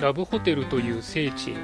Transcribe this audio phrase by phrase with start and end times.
[0.00, 1.54] ラブホテルという聖地へ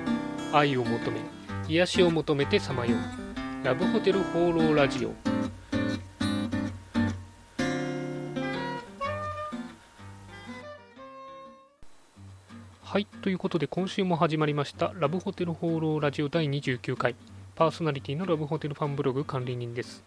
[0.52, 1.20] 愛を求め
[1.68, 3.66] 癒しを求めてさまよう。
[3.66, 5.12] ラブホテル放浪ラジオ。
[12.82, 17.16] はいということで今週も始まりましたラブホテル放浪ラジオ第29回。
[17.56, 20.02] パーソナリティのラブホテルファンブログ管理人です。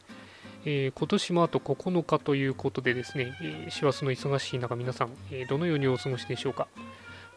[0.65, 6.67] えー、今年もあと9日ということでですね、えー、師走の忙しい中皆さん、えー、どのようにお過ごしでしょうか、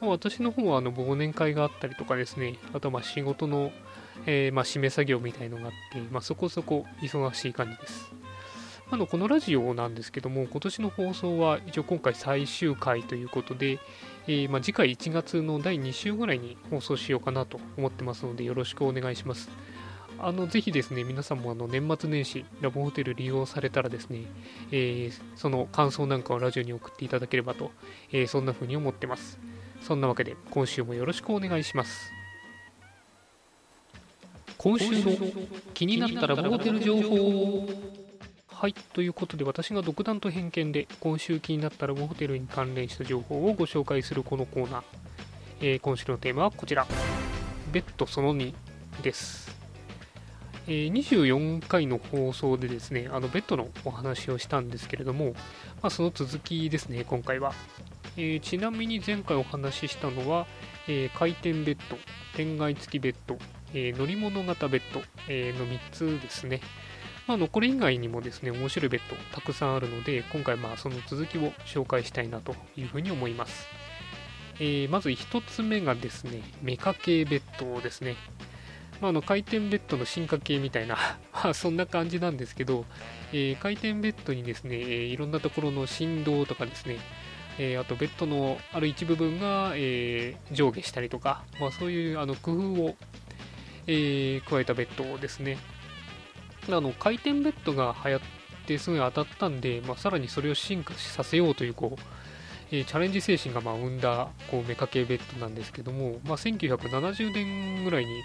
[0.01, 3.73] まあ、私の方はあの忘年会があったりとかですねあとはま仕事の、
[4.27, 8.13] えまあ、締め作業みたいのがあって、まあ、そこそこ忙しい感じです
[8.91, 13.81] あのこのラジオなんですけども今年の放送は一応今回最終回ということで、
[14.29, 19.51] えま次回1月の第2週ぐらいに放送しようかなと思ってますのでよろしくお願いします
[20.19, 24.23] あのぜひですね、皆さんもあの年末年始、ラブホテル利用されたらですね、
[24.71, 27.71] えー、その感想なんかをラジオに送っていただければと、
[28.13, 29.39] えー、そんな風に思ってます。
[29.83, 32.13] そんなわけで、今週もよろしくお願いします。
[34.59, 35.13] 今週の
[35.75, 37.69] 気になったラブホテル情報
[38.49, 44.83] はい、ということで私が独断と偏見で今週気になったラブホテルに関連した情報をご紹介するこのコーナー。
[45.61, 46.87] えー、今週のテーマはこちら。
[47.71, 48.55] ベッドその2
[49.03, 49.66] です。
[50.69, 55.33] えー、24回の放送でですね、あのベッドのお話をしたんですけれども、
[55.81, 57.53] まあ、その続きですね、今回は。
[58.17, 60.47] えー、ちなみに前回お話ししたのは、
[60.89, 61.97] えー、回転ベッド、
[62.35, 63.39] 天外付きベッド、
[63.75, 66.61] え乗り物型ベッド、えの3つですね。
[67.27, 73.67] まあ、のこれ以外にもですね、面白いベッドたくさんあるので、今回まあその続きを紹介したいなというふうに思います。
[74.61, 78.17] えまず1つ目がですね、メカ系ベッドですね。
[79.01, 80.97] まあ、の回転ベッドの進化系みたいな
[81.33, 82.85] まあ、そんな感じなんですけど、
[83.33, 86.99] えー、回転ベッドにですね、えー、いろんなところの振動とかですね、
[87.59, 92.97] えー、あとベッドのある一部分が、え上下したりとか、まあ、そういうあの工夫を、
[93.87, 95.59] え加えたベッドですね。
[96.69, 98.21] あの回転ベッドが流行っ
[98.67, 102.03] てすごい当たったんで、まあ、さらにそれを進化させようというこう、
[102.73, 108.23] えチャレンジ精神がまあ生んだこうメカ系ベッドなんですけども、まあ、1970年ぐらいに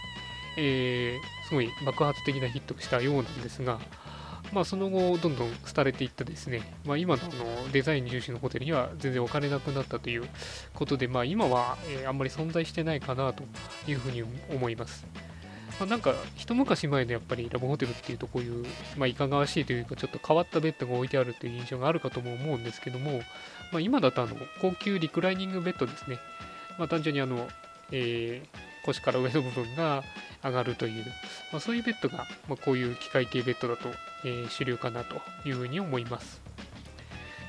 [0.57, 3.79] えー、すごい爆発的なヒットしたようなんですが、
[4.53, 10.23] まあ、その後、どんどん廃れていったですね、まあ、今のあのデザイン重視のホテルには全然置かれなくなったという
[10.73, 13.44] ことで、まあ、今は、えー、あんまり存在してないかなと
[13.88, 15.06] いうふうに思います。
[15.79, 18.66] まあ、なんか、一昔前のやっぱりラブホテルっていうと、こういう、
[18.97, 23.22] まあ、いかがわしいというか、ちょっと変わったベッドが置いてあるという印象があるかとも思うんですけども、
[23.72, 26.19] まあ、今だとあの高級リクライニングベッドですね。
[26.78, 27.47] まあ、単純にあの、
[27.91, 30.03] えー腰から上の部分が
[30.44, 31.06] 上がるという、
[31.52, 33.90] まあ、そういうベッドが、まあ、こういう機械系ベッドだと、
[34.24, 36.41] えー、主流かなというふうに思います。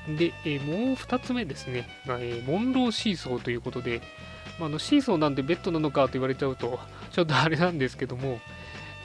[0.06, 4.02] で、えー、もう2つ目ですね、えー、モンローシーソーということで、
[4.58, 6.78] まあ、のシーソーなんでベッドなのかと言われちゃうと、
[7.10, 8.40] ちょっとあれなんですけども、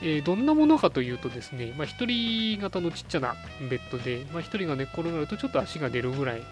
[0.00, 3.34] えー、どんなものかというとですね、まあ、1人型のちっちゃな
[3.68, 6.42] ベッドで、まあ、1人が寝っ転がるとちょっと足が出るぐらい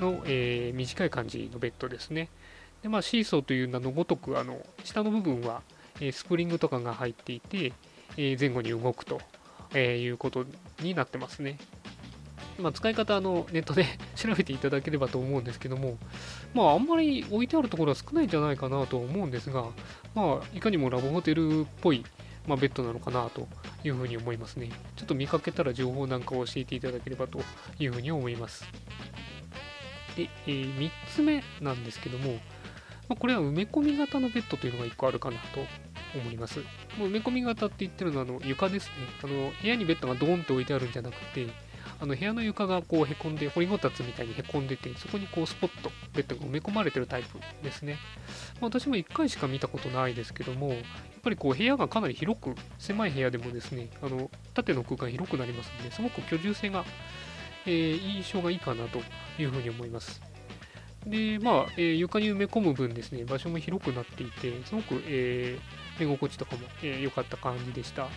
[0.00, 2.28] の、えー、短い感じのベッドですね。
[2.82, 5.62] で、まあ、シーソーという名のごとく、あの下の部分は、
[6.00, 7.72] えスプリングとかが入っていて、
[8.16, 9.20] え前後に動くと、
[9.74, 10.44] えいうこと
[10.80, 11.58] になってますね。
[12.58, 13.84] まあ、使い方あのネットで
[14.14, 15.98] 調べていただければと思うんですけども、
[16.54, 19.64] まあ、あんまり置いてあるところは少ないんじゃないかなと思うんですが、
[20.14, 22.04] まあ、いかにもラブホテルっぽい、
[22.46, 23.48] まあ、ベッドなのかなと
[23.82, 24.70] いうふうに思いますね。
[24.96, 27.40] ちょっと見かけたら情報なんかを教えていただければと
[27.78, 28.64] いうふうに思います。
[30.16, 32.38] で、えー、3つ目なんですけども、
[33.08, 35.60] まあ、これは埋め込み型のベッドというのが1個あるかなと
[36.18, 36.60] 思います。
[36.98, 38.92] もう埋め込み型って言ってるのはあの床ですね。
[39.22, 41.48] あの部屋にベッドがドーンと置いてあるんじゃなくて、
[42.00, 47.98] あの部屋の床がこうへこんで、掘りごたつみたいにへこんでて、そこにこうスポット、ベッドが埋め込まれてるタイプですね。
[48.60, 50.78] まあ、私も1回しか見たことないですけども、やっ
[51.22, 56.84] ぱりこう部屋がかなり広く、狭い部屋でもですね、あの縦の空間広くなりますので、すごく居住性が、
[57.66, 59.00] えー、印象がいいかなと
[59.38, 60.33] いうふうに思います。
[61.06, 68.08] で、まあ、えー、床に埋め込む分ですね、場所も広くなっていて、すごく、えー、寝心地とかも良、えー、かった感じでした。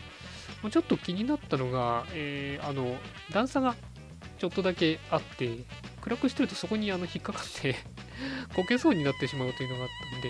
[0.72, 2.96] ちょっと気になったのが、えー、あの、
[3.32, 3.76] 段差が
[4.38, 5.66] ちょっとだけあって、
[6.02, 7.76] 暗くしてるとそこにあの引っかかって
[8.56, 10.30] こけそうになってしまうというのがあったんで、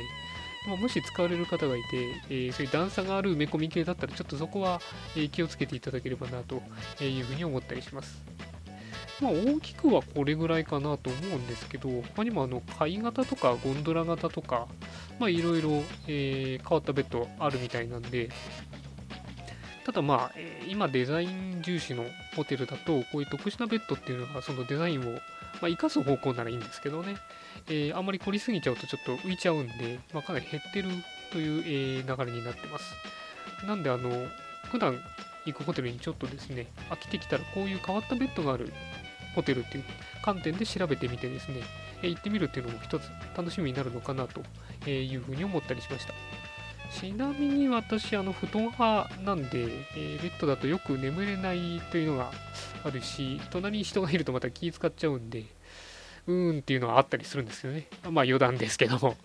[0.68, 1.88] まあ、もし使われる方がいて、
[2.30, 4.82] えー、そういう段差がある埋め込み系だったら、ちょっとそこは、
[5.16, 6.62] え気をつけていただければなと
[7.02, 8.37] いうふうに思ったりします。
[9.22, 14.68] まあ、大きくはこれぐらいかなと思うんですけど、他にもあの貝型とかゴンドラ型とか、
[15.20, 18.30] まあ、いろいろ、えー、変わったベッドあるみたいなんで、
[19.86, 22.06] ただまあ、今デザイン重視の
[22.36, 25.20] ホテルだと、こういう特殊なベッドっていうのは、そのデザインを
[25.62, 27.18] まあ、生かす方向ならいいんですけどね、
[27.68, 30.90] えー、あんまり凝りすぎちゃうとちょっと浮いちゃうんで、まあ、かなり減ってる
[31.32, 32.96] という、えー、流れになってます。
[33.66, 34.10] なんで、あの、
[34.72, 35.00] 普段
[35.46, 38.72] 行くホテルにちょっとですね、飽きてきたらこういう変わったベッドがある
[39.38, 39.84] ホテルっていう
[40.24, 41.62] 観点で調べてみてですね、
[42.02, 43.04] え、行ってみるっていうのも一つ
[43.38, 44.42] 楽しみになるのかなと
[44.90, 46.14] いうふうに思ったりしました。
[47.00, 52.32] ちなみに私、あの布団派なんで、えー、ベッドだとよく眠れないというのが
[52.84, 55.44] あるし、隣に人がいるとまた気使っちゃうんで、
[56.26, 57.88] うーんっていうのはあったりするんですよね。
[58.04, 59.16] まあ余談ですけども。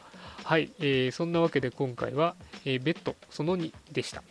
[0.45, 4.23] はい、えー、そんなわけで今回は、えー、ベッドその2でした。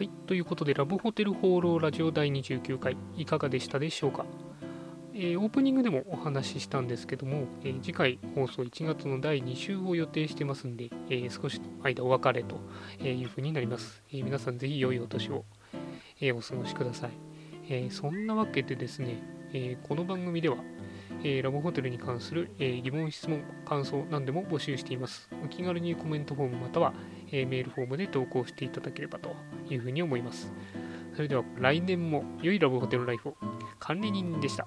[0.00, 4.24] はい、ということで、ラブホテル放浪ラジオ第29回、いかがでしたでしょうか？
[5.12, 12.56] えー、オープニングでもお話ししたんですけども、えー、次回放送1月の第2週を予定してますんで、えー、少しの間お別れと
[13.06, 14.02] いうふうになります。
[14.10, 15.44] え皆さんぜひ良いお年を、
[16.18, 17.10] えお過ごしください、
[17.68, 20.56] えそんなわけでですね、えこの番組では、
[21.22, 25.28] えラブホテルに関する、え疑問、質問、感想何でも募集しています。
[25.44, 26.94] お気軽にコメントフォームまたは、
[27.30, 29.34] えメールフォームで投稿していただければと
[29.68, 30.52] いうふうに思います。
[31.14, 33.36] それでは来年も良いラブホテルライフを
[33.78, 34.66] 管理人でした。